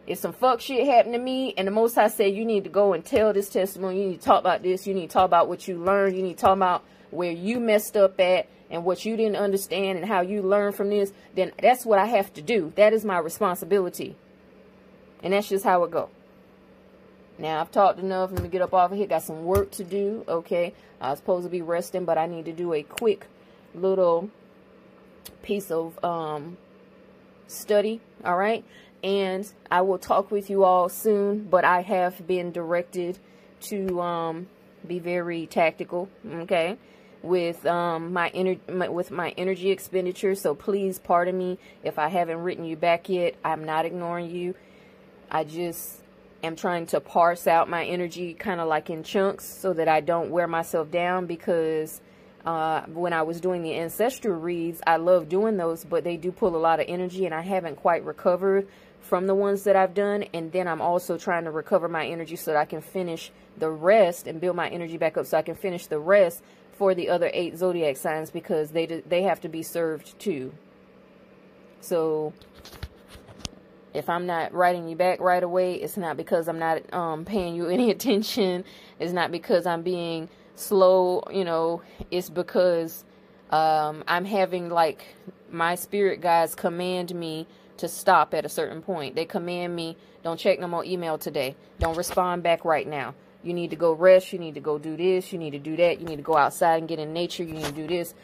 [0.07, 2.71] If some fuck shit happened to me, and the Most High said you need to
[2.71, 5.27] go and tell this testimony, you need to talk about this, you need to talk
[5.27, 8.85] about what you learned, you need to talk about where you messed up at and
[8.85, 12.33] what you didn't understand and how you learned from this, then that's what I have
[12.35, 12.73] to do.
[12.77, 14.17] That is my responsibility.
[15.23, 16.11] And that's just how it go.
[17.39, 18.33] Now, I've talked enough.
[18.33, 19.07] Let me get up off of here.
[19.07, 20.75] Got some work to do, okay?
[21.01, 23.27] I was supposed to be resting, but I need to do a quick
[23.75, 24.31] little
[25.43, 26.59] piece of um,
[27.47, 28.65] study, all right?
[29.03, 33.19] And I will talk with you all soon, but I have been directed
[33.63, 34.49] to um,
[34.87, 36.77] be very tactical, okay?
[37.23, 40.35] With um, my, my, with my energy expenditure.
[40.35, 43.35] So please pardon me if I haven't written you back yet.
[43.45, 44.55] I'm not ignoring you.
[45.31, 46.01] I just
[46.43, 50.01] am trying to parse out my energy kind of like in chunks so that I
[50.01, 52.01] don't wear myself down because
[52.45, 56.31] uh, when I was doing the ancestral reads, I love doing those, but they do
[56.31, 58.69] pull a lot of energy and I haven't quite recovered
[59.01, 60.25] from the ones that I've done.
[60.33, 63.71] And then I'm also trying to recover my energy so that I can finish the
[63.71, 66.43] rest and build my energy back up so I can finish the rest
[66.79, 70.55] for the other eight zodiac signs because they they have to be served too.
[71.81, 72.33] So
[73.93, 77.57] if I'm not writing you back right away, it's not because I'm not um, paying
[77.57, 78.65] you any attention.
[79.01, 81.83] It's not because I'm being slow, you know.
[82.13, 83.05] It's because
[83.51, 85.05] um, I'm having like
[85.51, 89.17] my spirit guides command me to stop at a certain point.
[89.17, 91.57] They command me, don't check no more email today.
[91.81, 93.15] Don't respond back right now.
[93.43, 94.33] You need to go rest.
[94.33, 95.33] You need to go do this.
[95.33, 96.01] You need to do that.
[96.01, 97.45] You need to go outside and get in nature.
[97.45, 98.15] You need to do this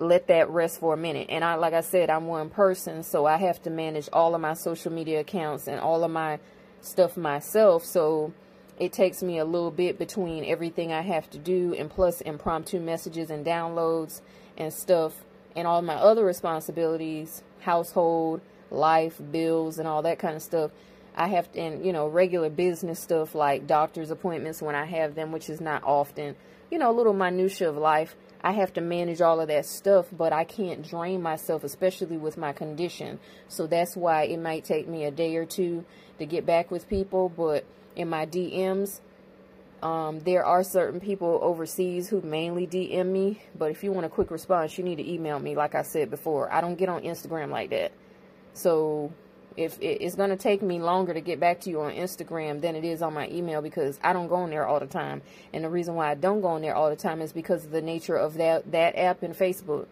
[0.00, 1.26] let that rest for a minute.
[1.30, 4.40] And I, like I said, I'm one person, so I have to manage all of
[4.40, 6.38] my social media accounts and all of my
[6.80, 7.84] stuff myself.
[7.84, 8.32] So
[8.78, 12.80] it takes me a little bit between everything I have to do and plus impromptu
[12.80, 14.22] messages and downloads
[14.56, 15.22] and stuff
[15.54, 20.70] and all my other responsibilities, household, life, bills, and all that kind of stuff.
[21.14, 25.14] I have to, and you know, regular business stuff like doctor's appointments when I have
[25.14, 26.36] them, which is not often,
[26.70, 28.16] you know, a little minutia of life.
[28.42, 32.38] I have to manage all of that stuff, but I can't drain myself, especially with
[32.38, 33.20] my condition.
[33.48, 35.84] So that's why it might take me a day or two
[36.18, 37.28] to get back with people.
[37.28, 39.00] But in my DMs,
[39.82, 43.42] um, there are certain people overseas who mainly DM me.
[43.54, 46.10] But if you want a quick response, you need to email me, like I said
[46.10, 46.50] before.
[46.50, 47.92] I don't get on Instagram like that.
[48.54, 49.12] So
[49.60, 52.74] if it's going to take me longer to get back to you on Instagram than
[52.76, 55.20] it is on my email because I don't go on there all the time.
[55.52, 57.70] And the reason why I don't go on there all the time is because of
[57.70, 59.86] the nature of that that app and Facebook.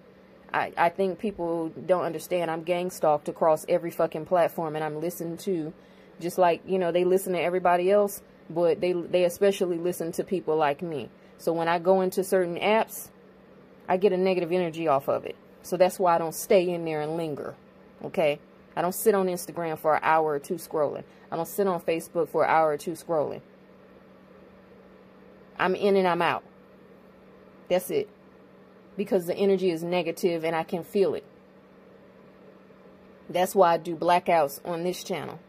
[0.50, 5.02] I, I think people don't understand I'm gang stalked across every fucking platform and I'm
[5.02, 5.74] listened to
[6.18, 10.24] just like, you know, they listen to everybody else, but they they especially listen to
[10.24, 11.11] people like me.
[11.37, 13.11] So when I go into certain apps,
[13.87, 15.37] I get a negative energy off of it.
[15.61, 17.54] So that's why I don't stay in there and linger.
[18.02, 18.40] Okay?
[18.79, 21.03] I don't sit on Instagram for an hour or two scrolling.
[21.33, 23.41] I don't sit on Facebook for an hour or two scrolling.
[25.59, 26.45] I'm in and I'm out.
[27.69, 28.09] That's it.
[28.97, 31.25] Because the energy is negative and I can feel it.
[33.29, 35.41] That's why I do blackouts on this channel.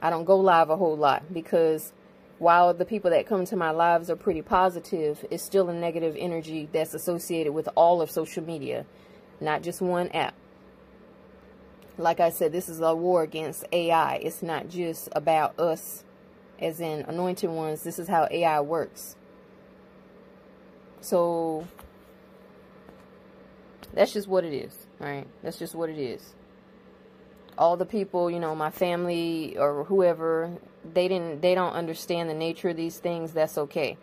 [0.00, 1.92] I don't go live a whole lot because
[2.38, 6.14] while the people that come to my lives are pretty positive, it's still a negative
[6.16, 8.86] energy that's associated with all of social media,
[9.40, 10.34] not just one app.
[11.96, 14.16] Like I said, this is a war against AI.
[14.16, 16.04] It's not just about us
[16.58, 17.82] as in anointed ones.
[17.82, 19.16] This is how AI works.
[21.00, 21.66] So
[23.92, 25.26] that's just what it is, right?
[25.42, 26.34] That's just what it is.
[27.56, 30.50] All the people, you know, my family or whoever,
[30.92, 33.32] they didn't they don't understand the nature of these things.
[33.32, 33.96] That's okay.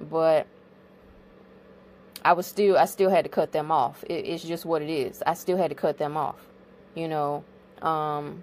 [0.00, 0.46] But
[2.24, 4.04] I was still I still had to cut them off.
[4.04, 5.22] It, it's just what it is.
[5.26, 6.46] I still had to cut them off.
[6.96, 7.44] You know,
[7.80, 8.42] um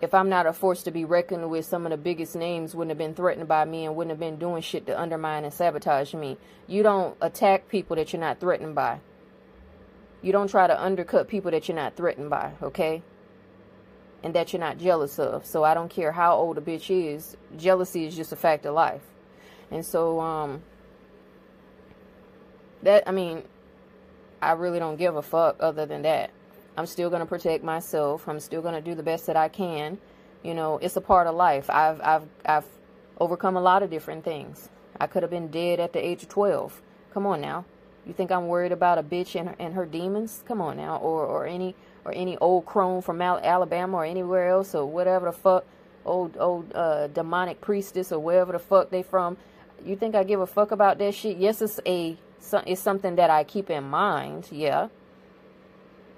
[0.00, 2.90] if I'm not a force to be reckoned with, some of the biggest names wouldn't
[2.90, 6.12] have been threatened by me and wouldn't have been doing shit to undermine and sabotage
[6.12, 6.36] me.
[6.66, 9.00] You don't attack people that you're not threatened by.
[10.20, 13.02] You don't try to undercut people that you're not threatened by, okay?
[14.22, 15.46] And that you're not jealous of.
[15.46, 17.36] So I don't care how old a bitch is.
[17.56, 19.02] Jealousy is just a fact of life.
[19.70, 20.62] And so, um,
[22.82, 23.44] that, I mean,
[24.46, 26.30] I really don't give a fuck other than that.
[26.76, 28.28] I'm still going to protect myself.
[28.28, 29.98] I'm still going to do the best that I can.
[30.44, 31.68] You know, it's a part of life.
[31.68, 32.66] I've I've I've
[33.18, 34.68] overcome a lot of different things.
[35.00, 36.80] I could have been dead at the age of 12.
[37.12, 37.64] Come on now.
[38.06, 40.44] You think I'm worried about a bitch and her, and her demons?
[40.46, 40.98] Come on now.
[40.98, 45.32] Or or any or any old crone from Alabama or anywhere else or whatever the
[45.32, 45.64] fuck
[46.04, 49.36] old old uh, demonic priestess or wherever the fuck they from.
[49.84, 51.36] You think I give a fuck about that shit?
[51.36, 52.16] Yes, it's a
[52.66, 54.48] it's something that I keep in mind.
[54.50, 54.88] Yeah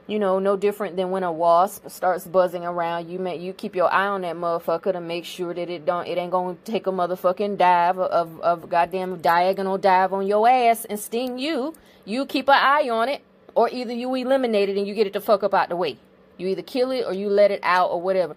[0.09, 3.11] you know, no different than when a wasp starts buzzing around.
[3.11, 6.07] You may you keep your eye on that motherfucker to make sure that it don't
[6.07, 10.87] it ain't gonna take a motherfucking dive of of goddamn diagonal dive on your ass
[10.87, 11.75] and sting you.
[12.07, 13.23] You keep an eye on it,
[13.55, 15.99] or either you eliminate it and you get it to fuck up out the way.
[16.39, 18.35] You either kill it or you let it out or whatever.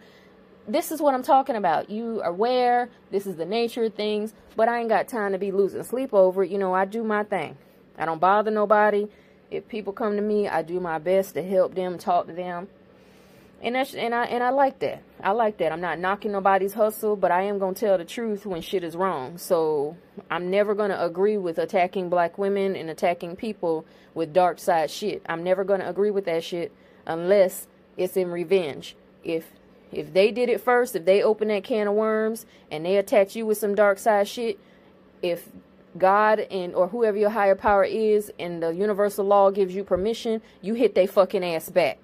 [0.67, 1.89] This is what I'm talking about.
[1.89, 2.89] You are aware.
[3.11, 4.33] This is the nature of things.
[4.57, 6.51] But I ain't got time to be losing sleep over it.
[6.51, 7.57] You know, I do my thing.
[8.01, 9.07] I don't bother nobody
[9.51, 12.69] if people come to me, I do my best to help them, talk to them.
[13.61, 15.03] And that's and I and I like that.
[15.21, 15.71] I like that.
[15.71, 18.95] I'm not knocking nobody's hustle, but I am gonna tell the truth when shit is
[18.95, 19.37] wrong.
[19.37, 19.97] So
[20.31, 23.85] I'm never gonna agree with attacking black women and attacking people
[24.15, 25.21] with dark side shit.
[25.29, 26.71] I'm never gonna agree with that shit
[27.05, 28.95] unless it's in revenge.
[29.23, 29.51] If
[29.91, 33.35] if they did it first, if they open that can of worms and they attack
[33.35, 34.57] you with some dark side shit,
[35.21, 35.47] if
[35.97, 40.41] God and or whoever your higher power is and the universal law gives you permission,
[40.61, 41.99] you hit they fucking ass back.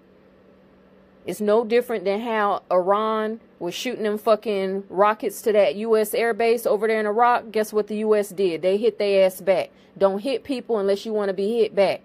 [1.26, 6.14] It's no different than how Iran was shooting them fucking rockets to that U.S.
[6.14, 7.52] air base over there in Iraq.
[7.52, 8.30] Guess what the U.S.
[8.30, 8.62] did?
[8.62, 9.72] They hit their ass back.
[9.98, 12.02] Don't hit people unless you want to be hit back.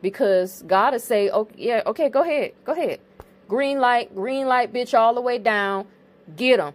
[0.00, 2.52] Because God will say, oh, yeah, okay, go ahead.
[2.64, 3.00] Go ahead.
[3.48, 5.86] Green light, green light, bitch, all the way down.
[6.36, 6.74] Get them.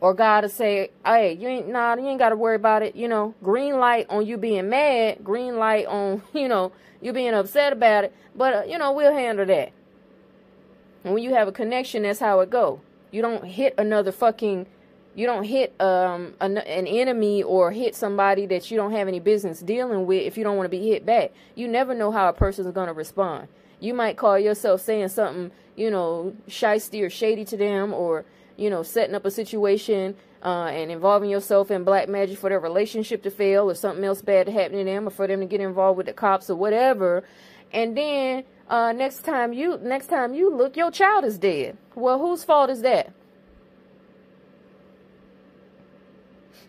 [0.00, 3.08] Or God to say, hey, you ain't nah, you ain't gotta worry about it, you
[3.08, 7.72] know, green light on you being mad, green light on, you know, you being upset
[7.72, 9.72] about it, but uh, you know, we'll handle that.
[11.04, 12.80] And when you have a connection, that's how it go.
[13.10, 14.66] You don't hit another fucking
[15.14, 19.18] you don't hit um an, an, enemy or hit somebody that you don't have any
[19.18, 21.32] business dealing with if you don't want to be hit back.
[21.56, 23.48] You never know how a person's to respond.
[23.80, 28.24] You might call yourself saying something, you know, shisty or shady to them or
[28.58, 32.60] you know, setting up a situation uh, and involving yourself in black magic for their
[32.60, 35.46] relationship to fail or something else bad to happen to them or for them to
[35.46, 37.22] get involved with the cops or whatever.
[37.72, 41.78] And then uh, next time you next time you look, your child is dead.
[41.94, 43.12] Well, whose fault is that?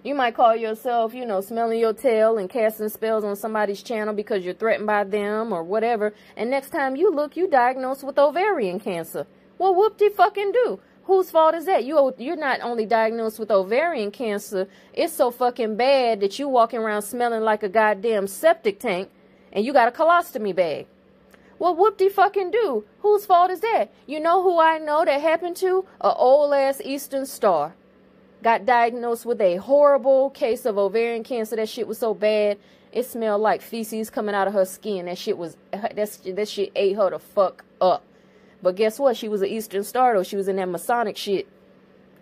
[0.04, 4.14] You might call yourself, you know, smelling your tail and casting spells on somebody's channel
[4.14, 6.14] because you're threatened by them or whatever.
[6.38, 9.28] And next time you look, you diagnosed with ovarian cancer.
[9.58, 10.80] Well, whoop de fucking do.
[11.10, 11.86] Whose fault is that?
[11.86, 16.82] You you're not only diagnosed with ovarian cancer, it's so fucking bad that you walking
[16.82, 19.10] around smelling like a goddamn septic tank
[19.51, 20.86] and you got a colostomy bag.
[21.57, 22.86] Well, whoop de fucking do.
[22.99, 23.91] Whose fault is that?
[24.05, 25.84] You know who I know that happened to?
[25.99, 27.74] A old ass Eastern Star.
[28.43, 31.55] got diagnosed with a horrible case of ovarian cancer.
[31.55, 32.60] That shit was so bad.
[32.91, 35.07] It smelled like feces coming out of her skin.
[35.07, 38.03] That shit was that that shit ate her the fuck up.
[38.62, 39.18] But guess what?
[39.18, 40.24] She was an Eastern Star though.
[40.24, 41.47] She was in that Masonic shit.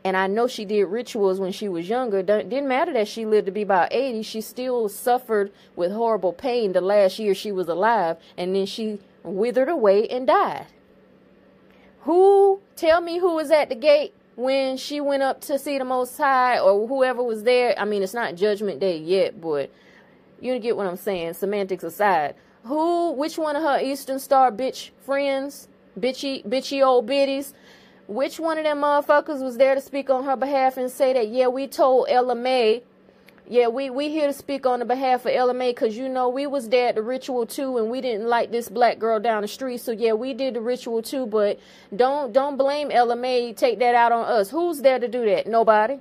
[0.04, 2.24] And I know she did rituals when she was younger.
[2.24, 4.22] Didn't matter that she lived to be about 80.
[4.24, 8.18] She still suffered with horrible pain the last year she was alive.
[8.38, 10.68] And then she withered away and died.
[12.02, 15.84] Who, tell me who was at the gate when she went up to see the
[15.84, 17.78] Most High or whoever was there.
[17.78, 19.72] I mean, it's not Judgment Day yet, but
[20.40, 21.34] you get what I'm saying.
[21.34, 22.36] Semantics aside.
[22.64, 25.68] Who, which one of her Eastern Star bitch friends,
[26.00, 27.54] bitchy, bitchy old biddies,
[28.08, 31.28] which one of them motherfuckers was there to speak on her behalf and say that,
[31.28, 32.82] yeah, we told Ella Mai
[33.50, 36.28] yeah, we we here to speak on the behalf of Ella Mai because you know
[36.28, 39.42] we was there at the ritual too, and we didn't like this black girl down
[39.42, 39.80] the street.
[39.80, 41.58] So yeah, we did the ritual too, but
[41.96, 43.54] don't don't blame Ella Mai.
[43.56, 44.50] Take that out on us.
[44.50, 45.48] Who's there to do that?
[45.48, 46.00] Nobody.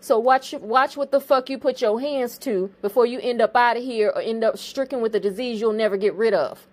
[0.00, 3.56] So watch watch what the fuck you put your hands to before you end up
[3.56, 6.64] out of here or end up stricken with a disease you'll never get rid of.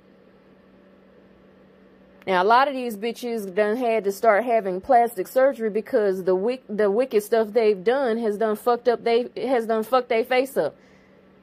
[2.28, 6.34] Now, a lot of these bitches done had to start having plastic surgery because the
[6.34, 10.26] wick, the wicked stuff they've done has done fucked up they has done fucked their
[10.26, 10.76] face up.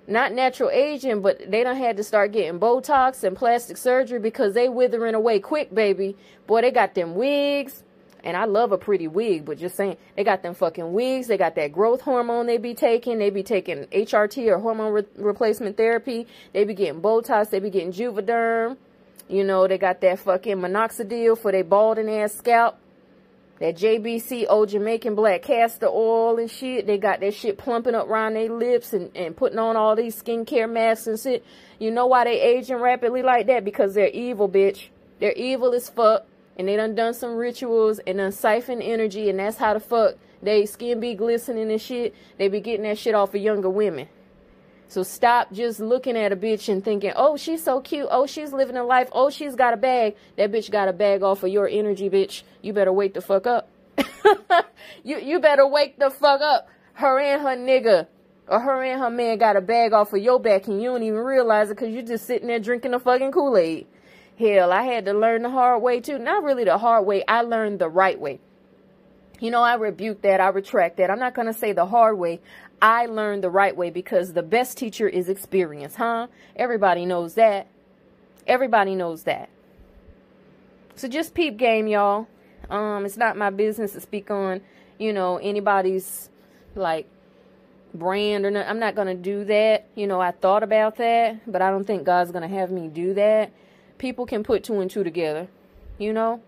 [0.08, 4.54] Not natural aging, but they done had to start getting Botox and plastic surgery because
[4.54, 6.16] they withering away quick, baby.
[6.48, 7.84] Boy, they got them wigs.
[8.24, 11.26] And I love a pretty wig, but just saying, they got them fucking wigs.
[11.26, 13.18] They got that growth hormone they be taking.
[13.18, 16.26] They be taking HRT or hormone re replacement therapy.
[16.52, 17.50] They be getting Botox.
[17.50, 18.76] They be getting Juvederm.
[19.32, 22.76] You know, they got that fucking minoxidil for their balding ass scalp.
[23.60, 26.86] That JBC old Jamaican black castor oil and shit.
[26.86, 30.22] They got that shit plumping up around their lips and, and putting on all these
[30.22, 31.46] skincare masks and shit.
[31.78, 33.64] You know why they aging rapidly like that?
[33.64, 34.88] Because they're evil, bitch.
[35.18, 36.26] They're evil as fuck.
[36.58, 39.30] And they done done some rituals and done siphon energy.
[39.30, 42.14] And that's how the fuck they skin be glistening and shit.
[42.36, 44.08] They be getting that shit off of younger women.
[44.92, 48.08] So stop just looking at a bitch and thinking, oh, she's so cute.
[48.10, 49.08] Oh, she's living a life.
[49.12, 50.16] Oh, she's got a bag.
[50.36, 52.42] That bitch got a bag off of your energy, bitch.
[52.60, 53.70] You better wake the fuck up.
[55.02, 56.68] you you better wake the fuck up.
[56.92, 58.06] Her and her nigga
[58.46, 61.02] or her and her man got a bag off of your back and you don't
[61.02, 63.86] even realize it because you're just sitting there drinking the fucking Kool-Aid.
[64.38, 66.18] Hell, I had to learn the hard way too.
[66.18, 67.24] Not really the hard way.
[67.26, 68.40] I learned the right way.
[69.40, 70.40] You know, I rebuke that.
[70.40, 71.10] I retract that.
[71.10, 72.40] I'm not going to say the hard way.
[72.82, 76.26] I learned the right way because the best teacher is experience, huh?
[76.56, 77.68] Everybody knows that.
[78.44, 79.48] Everybody knows that.
[80.96, 82.26] So just peep game, y'all.
[82.68, 84.62] Um, it's not my business to speak on,
[84.98, 86.28] you know, anybody's
[86.74, 87.06] like
[87.94, 88.66] brand or not.
[88.66, 89.86] I'm not gonna do that.
[89.94, 93.14] You know, I thought about that, but I don't think God's gonna have me do
[93.14, 93.52] that.
[93.98, 95.46] People can put two and two together,
[95.98, 96.42] you know.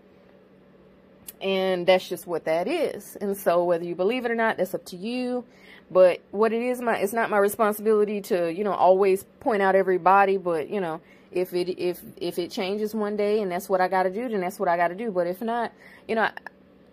[1.41, 3.17] And that's just what that is.
[3.19, 5.45] And so whether you believe it or not, that's up to you.
[5.91, 9.75] But what it is, my it's not my responsibility to you know always point out
[9.75, 10.37] everybody.
[10.37, 13.87] But you know if it if if it changes one day and that's what I
[13.87, 15.11] got to do, then that's what I got to do.
[15.11, 15.71] But if not,
[16.07, 16.29] you know,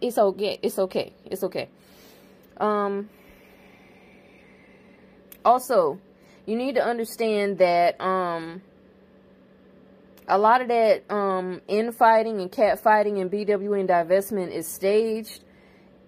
[0.00, 0.58] it's okay.
[0.60, 1.12] It's okay.
[1.24, 1.68] It's okay.
[2.58, 3.08] Um.
[5.44, 5.98] Also,
[6.44, 8.62] you need to understand that um
[10.28, 15.42] a lot of that um infighting and catfighting and BW and divestment is staged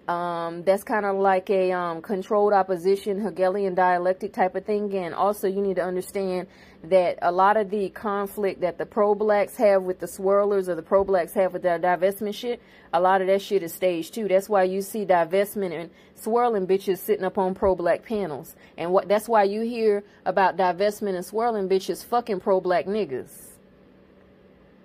[0.07, 4.95] um, that's kind of like a um, controlled opposition, Hegelian dialectic type of thing.
[4.95, 6.47] And also, you need to understand
[6.85, 10.83] that a lot of the conflict that the pro-blacks have with the swirlers or the
[10.83, 12.61] pro-blacks have with their divestment shit,
[12.93, 14.29] a lot of that shit is staged too.
[14.29, 18.55] That's why you see divestment and swirling bitches sitting up on pro-black panels.
[18.77, 23.44] And what that's why you hear about divestment and swirling bitches fucking pro-black niggas.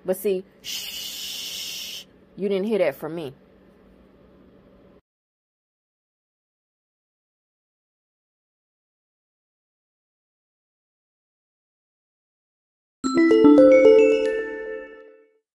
[0.09, 2.05] But see, shh,
[2.35, 3.31] you didn't hear that from me.